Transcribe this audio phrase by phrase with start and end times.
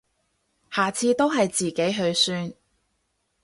[0.71, 2.51] 下次都係自己去算